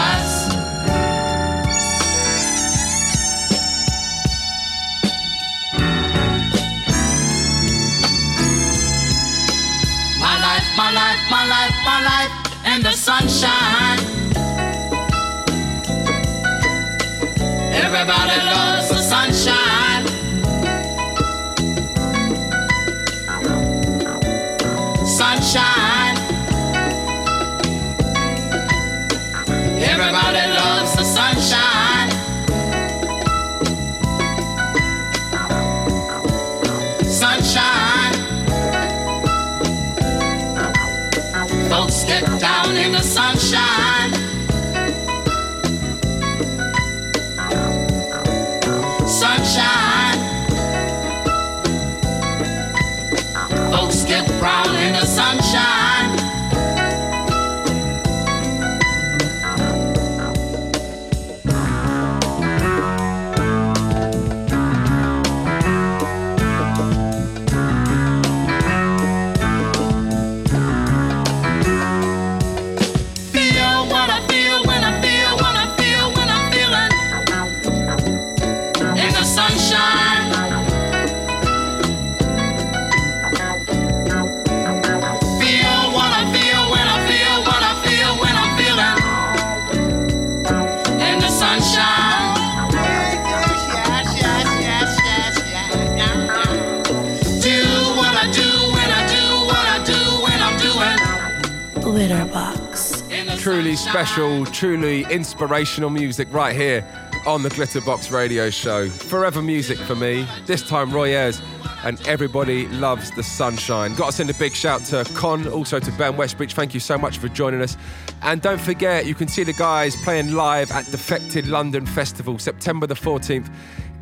Special, 104.07 104.45
truly 104.45 105.03
inspirational 105.11 105.89
music 105.89 106.31
right 106.31 106.55
here 106.55 106.81
on 107.25 107.43
the 107.43 107.49
Glitterbox 107.49 108.09
Radio 108.09 108.49
Show. 108.49 108.87
Forever 108.87 109.41
music 109.41 109.77
for 109.79 109.95
me. 109.95 110.25
This 110.45 110.65
time, 110.65 110.91
Roy 110.91 111.09
Ayers 111.09 111.41
and 111.83 111.99
everybody 112.07 112.67
loves 112.69 113.11
the 113.11 113.21
sunshine. 113.21 113.93
Got 113.95 114.07
to 114.07 114.11
send 114.13 114.29
a 114.29 114.33
big 114.35 114.53
shout 114.53 114.81
to 114.85 115.03
Kon, 115.13 115.45
also 115.49 115.79
to 115.79 115.91
Ben 115.91 116.13
Westbeach. 116.13 116.53
Thank 116.53 116.73
you 116.73 116.79
so 116.79 116.97
much 116.97 117.17
for 117.17 117.27
joining 117.27 117.61
us. 117.61 117.75
And 118.21 118.41
don't 118.41 118.61
forget, 118.61 119.05
you 119.05 119.13
can 119.13 119.27
see 119.27 119.43
the 119.43 119.53
guys 119.53 119.95
playing 119.97 120.33
live 120.33 120.71
at 120.71 120.85
Defected 120.85 121.45
London 121.47 121.85
Festival, 121.85 122.39
September 122.39 122.87
the 122.87 122.95
14th. 122.95 123.51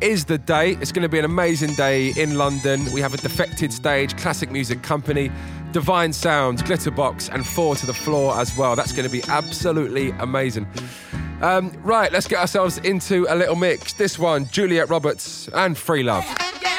Is 0.02 0.26
the 0.26 0.36
date. 0.36 0.78
It's 0.82 0.92
going 0.92 1.04
to 1.04 1.08
be 1.08 1.18
an 1.18 1.24
amazing 1.24 1.72
day 1.72 2.12
in 2.18 2.36
London. 2.36 2.84
We 2.92 3.00
have 3.00 3.14
a 3.14 3.16
defected 3.16 3.72
stage, 3.72 4.14
classic 4.18 4.50
music 4.50 4.82
company, 4.82 5.30
Divine 5.72 6.12
Sounds, 6.12 6.62
Glitterbox, 6.62 7.32
and 7.32 7.46
Four 7.46 7.76
to 7.76 7.86
the 7.86 7.94
Floor 7.94 8.38
as 8.38 8.54
well. 8.58 8.76
That's 8.76 8.92
going 8.92 9.08
to 9.08 9.10
be 9.10 9.22
absolutely 9.28 10.10
amazing. 10.18 10.66
Um, 11.40 11.72
right, 11.82 12.12
let's 12.12 12.26
get 12.26 12.40
ourselves 12.40 12.76
into 12.78 13.26
a 13.30 13.34
little 13.34 13.56
mix. 13.56 13.94
This 13.94 14.18
one, 14.18 14.46
Juliet 14.48 14.90
Roberts 14.90 15.48
and 15.54 15.78
Free 15.78 16.02
Love. 16.02 16.24
Yeah, 16.60 16.75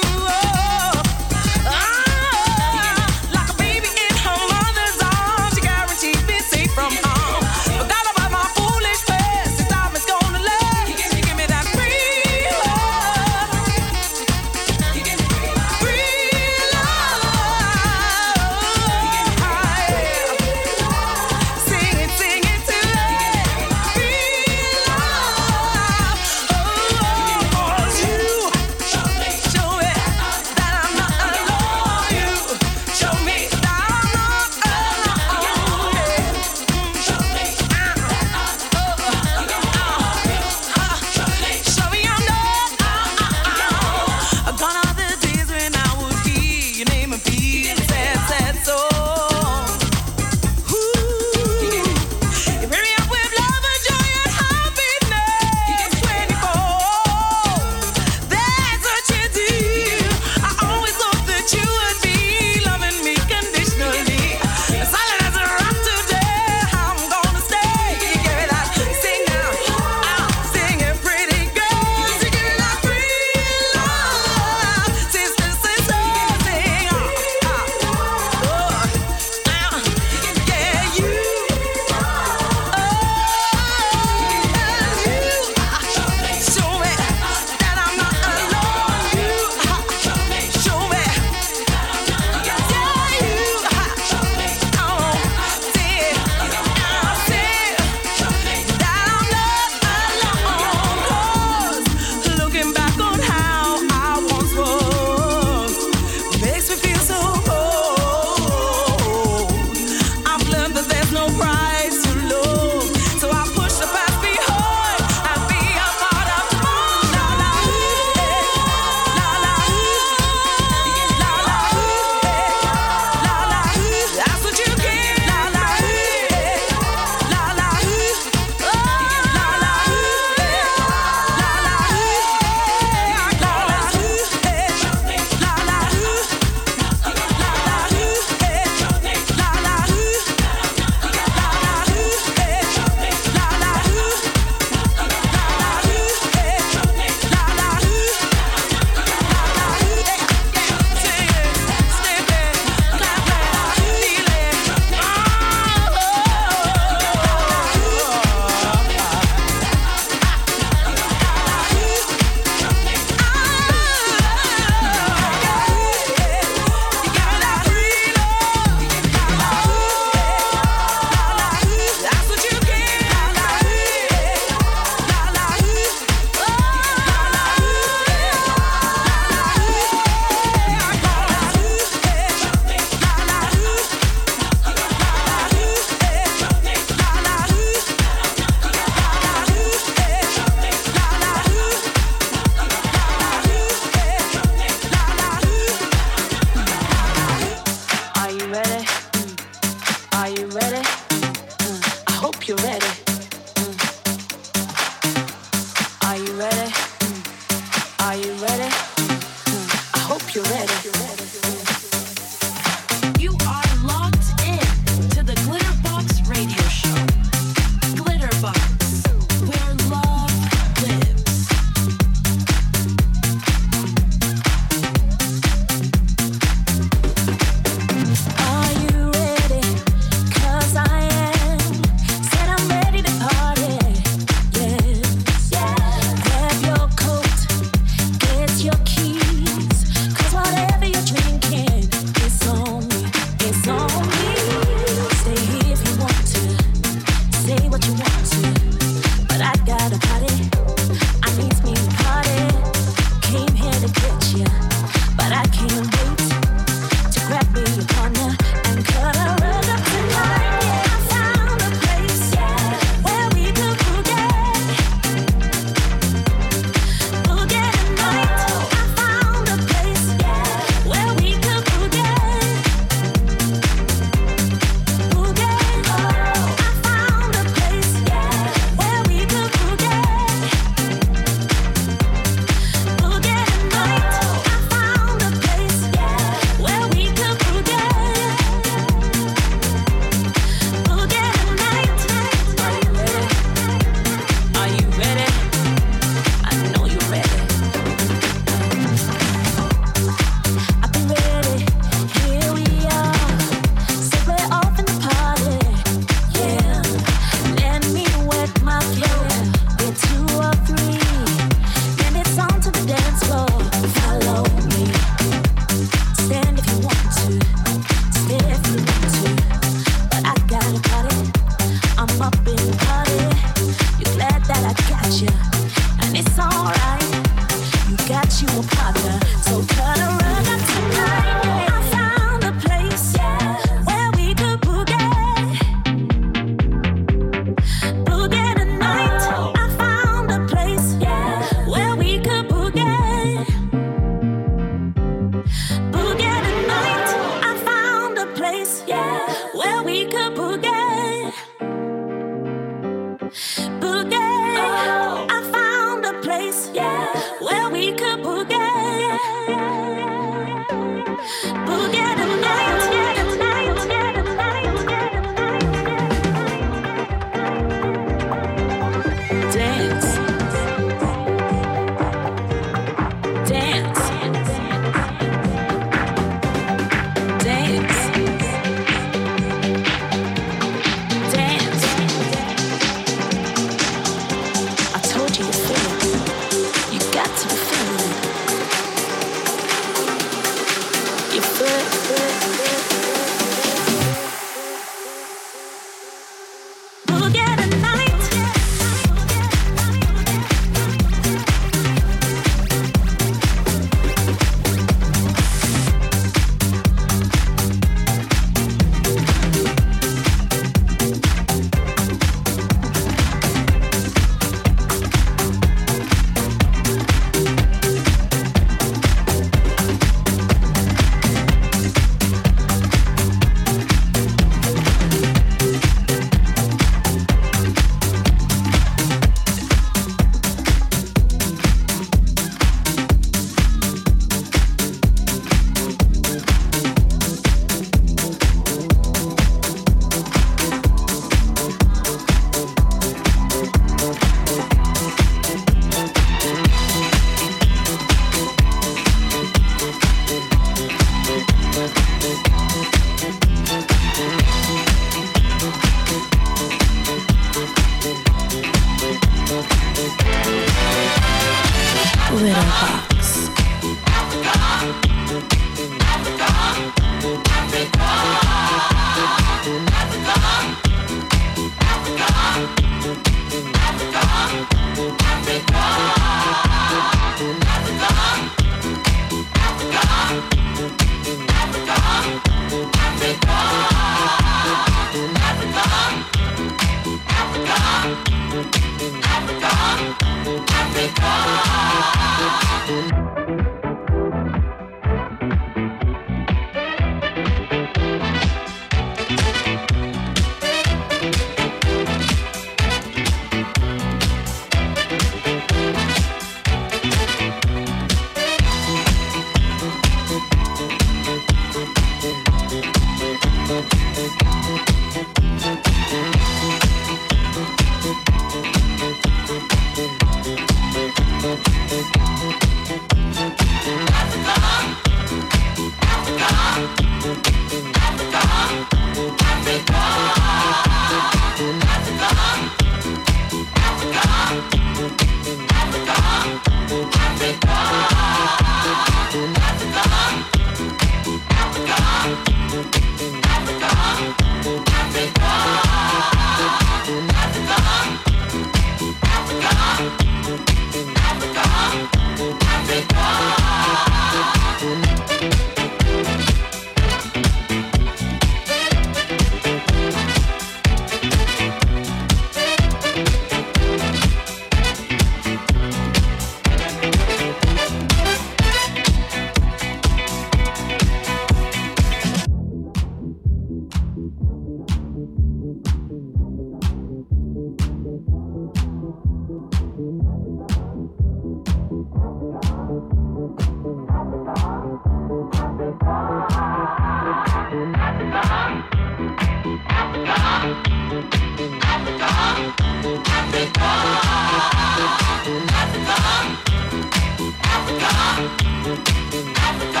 Africa, 598.96 600.00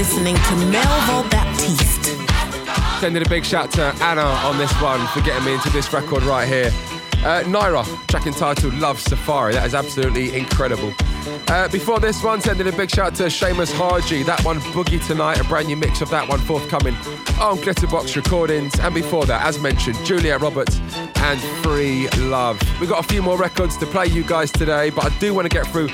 Listening 0.02 0.34
to 0.34 0.54
Melvo 0.72 1.30
Baptiste. 1.30 2.06
Sending 3.00 3.24
a 3.24 3.28
big 3.28 3.44
shout 3.44 3.70
to 3.74 3.82
Anna 4.02 4.22
on 4.22 4.58
this 4.58 4.72
one 4.82 5.06
for 5.06 5.20
getting 5.20 5.44
me 5.44 5.54
into 5.54 5.70
this 5.70 5.92
record 5.92 6.24
right 6.24 6.48
here. 6.48 6.72
Uh, 7.24 7.44
Naira, 7.44 7.84
track 8.08 8.26
entitled 8.26 8.74
Love 8.74 8.98
Safari. 8.98 9.52
That 9.52 9.64
is 9.64 9.76
absolutely 9.76 10.36
incredible. 10.36 10.92
Uh, 11.46 11.68
before 11.68 12.00
this 12.00 12.20
one, 12.20 12.40
sending 12.40 12.66
a 12.66 12.72
big 12.72 12.90
shout 12.90 13.14
to 13.14 13.24
Seamus 13.26 13.72
Haji. 13.72 14.24
That 14.24 14.44
one, 14.44 14.58
Boogie 14.74 15.06
Tonight, 15.06 15.40
a 15.40 15.44
brand 15.44 15.68
new 15.68 15.76
mix 15.76 16.00
of 16.00 16.10
that 16.10 16.28
one 16.28 16.40
forthcoming 16.40 16.96
on 17.38 17.58
Glitterbox 17.58 18.16
Recordings. 18.16 18.76
And 18.80 18.92
before 18.92 19.24
that, 19.26 19.46
as 19.46 19.60
mentioned, 19.60 20.04
Juliet 20.04 20.40
Roberts 20.40 20.80
and 21.14 21.40
Free 21.62 22.08
Love. 22.28 22.60
We've 22.80 22.90
got 22.90 23.04
a 23.04 23.08
few 23.08 23.22
more 23.22 23.38
records 23.38 23.76
to 23.76 23.86
play 23.86 24.06
you 24.06 24.24
guys 24.24 24.50
today, 24.50 24.90
but 24.90 25.12
I 25.12 25.16
do 25.20 25.32
want 25.32 25.48
to 25.48 25.56
get 25.56 25.68
through 25.68 25.90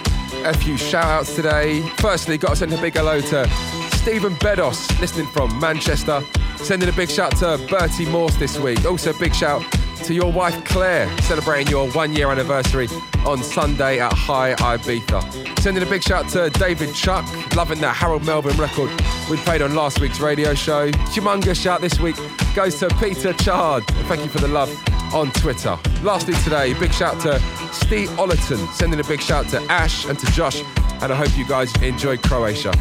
a 0.46 0.56
few 0.56 0.78
shout 0.78 1.04
outs 1.04 1.34
today. 1.34 1.82
Firstly, 1.98 2.38
got 2.38 2.50
to 2.50 2.56
send 2.56 2.72
a 2.72 2.80
big 2.80 2.94
hello 2.94 3.20
to 3.20 3.77
Stephen 4.08 4.32
Bedos, 4.36 4.98
listening 5.02 5.26
from 5.26 5.60
Manchester. 5.60 6.24
Sending 6.56 6.88
a 6.88 6.92
big 6.92 7.10
shout 7.10 7.36
to 7.36 7.62
Bertie 7.68 8.06
Morse 8.06 8.34
this 8.36 8.58
week. 8.58 8.82
Also, 8.86 9.12
big 9.18 9.34
shout 9.34 9.62
to 10.04 10.14
your 10.14 10.32
wife 10.32 10.64
Claire, 10.64 11.06
celebrating 11.18 11.70
your 11.70 11.90
one 11.90 12.14
year 12.14 12.30
anniversary 12.30 12.88
on 13.26 13.42
Sunday 13.42 14.00
at 14.00 14.10
High 14.14 14.54
Ibiza. 14.54 15.58
Sending 15.58 15.82
a 15.82 15.86
big 15.86 16.02
shout 16.02 16.26
to 16.30 16.48
David 16.48 16.94
Chuck, 16.94 17.22
loving 17.54 17.82
that 17.82 17.94
Harold 17.96 18.24
Melvin 18.24 18.56
record 18.56 18.88
we 19.28 19.36
played 19.36 19.60
on 19.60 19.74
last 19.74 20.00
week's 20.00 20.20
radio 20.20 20.54
show. 20.54 20.90
Humongous 20.90 21.60
shout 21.60 21.82
this 21.82 22.00
week 22.00 22.16
goes 22.56 22.78
to 22.78 22.88
Peter 23.00 23.34
Chard. 23.34 23.86
Thank 24.08 24.24
you 24.24 24.30
for 24.30 24.38
the 24.38 24.48
love 24.48 24.70
on 25.12 25.30
Twitter. 25.32 25.78
Lastly 26.02 26.32
today, 26.44 26.72
big 26.80 26.94
shout 26.94 27.20
to 27.20 27.38
Steve 27.74 28.08
Ollerton, 28.12 28.72
sending 28.72 29.00
a 29.00 29.04
big 29.04 29.20
shout 29.20 29.48
to 29.48 29.60
Ash 29.70 30.06
and 30.06 30.18
to 30.18 30.26
Josh, 30.32 30.62
and 31.02 31.12
I 31.12 31.14
hope 31.14 31.36
you 31.36 31.46
guys 31.46 31.70
enjoyed 31.82 32.22
Croatia. 32.22 32.72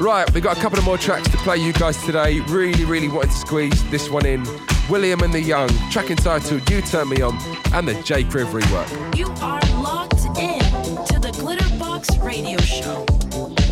Right, 0.00 0.30
we've 0.34 0.42
got 0.42 0.58
a 0.58 0.60
couple 0.60 0.78
of 0.78 0.84
more 0.84 0.98
tracks 0.98 1.28
to 1.30 1.36
play 1.38 1.56
you 1.58 1.72
guys 1.72 1.96
today. 2.04 2.40
Really, 2.40 2.84
really 2.84 3.08
wanted 3.08 3.30
to 3.30 3.36
squeeze 3.36 3.90
this 3.90 4.10
one 4.10 4.26
in. 4.26 4.44
William 4.90 5.20
and 5.20 5.32
the 5.32 5.40
Young, 5.40 5.68
track 5.90 6.10
entitled 6.10 6.68
You 6.68 6.82
Turn 6.82 7.08
Me 7.08 7.22
On, 7.22 7.34
and 7.72 7.86
the 7.86 7.94
JKriv 7.94 8.46
rework. 8.46 9.16
You 9.16 9.28
are 9.40 9.60
locked 9.82 10.24
in 10.38 10.60
to 11.06 11.18
the 11.20 11.32
Glitterbox 11.38 12.22
Radio 12.22 12.58
Show. 12.58 13.63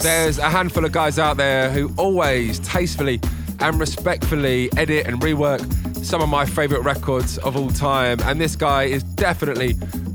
There's 0.00 0.38
a 0.38 0.48
handful 0.48 0.86
of 0.86 0.92
guys 0.92 1.18
out 1.18 1.36
there 1.36 1.70
who 1.70 1.92
always 1.98 2.58
tastefully 2.60 3.20
and 3.58 3.78
respectfully 3.78 4.70
edit 4.78 5.06
and 5.06 5.20
rework 5.20 5.60
some 6.02 6.22
of 6.22 6.28
my 6.30 6.46
favourite 6.46 6.82
records 6.82 7.36
of 7.38 7.54
all 7.54 7.68
time, 7.68 8.18
and 8.22 8.40
this 8.40 8.56
guy 8.56 8.84
is 8.84 9.02
definitely 9.02 9.74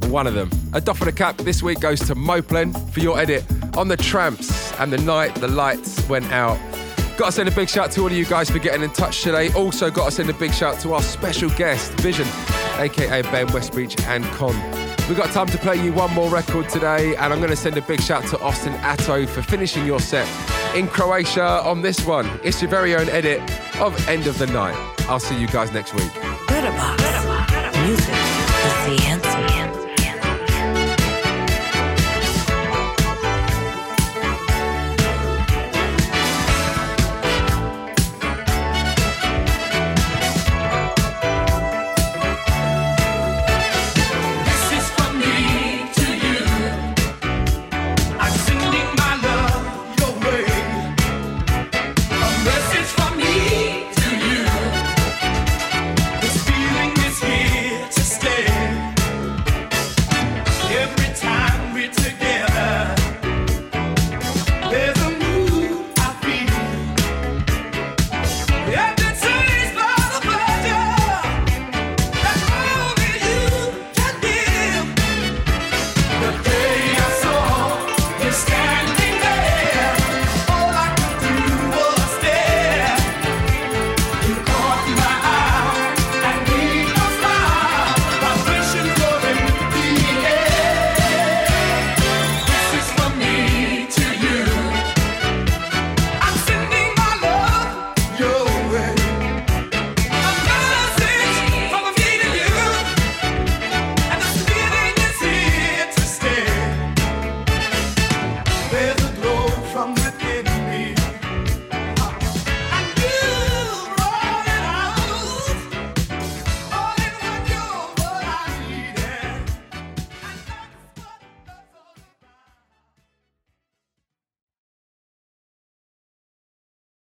one 0.09 0.25
of 0.25 0.33
them. 0.33 0.49
A 0.73 0.81
doff 0.81 1.01
of 1.01 1.05
the 1.05 1.11
cap 1.11 1.37
this 1.37 1.61
week 1.61 1.79
goes 1.79 1.99
to 1.99 2.15
Moplen 2.15 2.73
for 2.91 2.99
your 2.99 3.19
edit 3.19 3.45
on 3.77 3.87
the 3.87 3.97
Trammps 3.97 4.79
and 4.79 4.91
the 4.91 4.97
night 4.97 5.35
the 5.35 5.47
lights 5.47 6.07
went 6.09 6.31
out. 6.31 6.57
Got 7.15 7.27
to 7.27 7.31
send 7.31 7.49
a 7.49 7.51
big 7.51 7.69
shout 7.69 7.91
to 7.91 8.01
all 8.01 8.07
of 8.07 8.13
you 8.13 8.25
guys 8.25 8.49
for 8.49 8.59
getting 8.59 8.81
in 8.81 8.89
touch 8.89 9.21
today. 9.21 9.51
Also, 9.53 9.91
got 9.91 10.05
to 10.05 10.11
send 10.11 10.29
a 10.31 10.33
big 10.33 10.53
shout 10.53 10.79
to 10.81 10.93
our 10.93 11.01
special 11.01 11.49
guest, 11.51 11.91
Vision, 12.01 12.27
aka 12.77 13.21
Ben 13.21 13.47
Westbeach 13.49 14.01
and 14.07 14.25
Kon. 14.33 14.74
We've 15.07 15.15
got 15.15 15.31
time 15.31 15.45
to 15.47 15.57
play 15.59 15.75
you 15.75 15.93
one 15.93 16.11
more 16.13 16.31
record 16.31 16.67
today, 16.67 17.15
and 17.15 17.31
I'm 17.31 17.37
going 17.37 17.51
to 17.51 17.55
send 17.55 17.77
a 17.77 17.81
big 17.81 18.01
shout 18.01 18.25
to 18.29 18.39
Austin 18.39 18.73
Atto 18.73 19.27
for 19.27 19.43
finishing 19.43 19.85
your 19.85 19.99
set 19.99 20.27
in 20.75 20.87
Croatia 20.87 21.61
on 21.63 21.83
this 21.83 22.03
one. 22.07 22.27
It's 22.43 22.59
your 22.59 22.71
very 22.71 22.95
own 22.95 23.07
edit 23.09 23.39
of 23.79 24.07
End 24.09 24.25
of 24.25 24.39
the 24.39 24.47
Night. 24.47 24.75
I'll 25.07 25.19
see 25.19 25.39
you 25.39 25.45
guys 25.47 25.71
next 25.71 25.93
week. 25.93 26.11
Music 27.85 28.15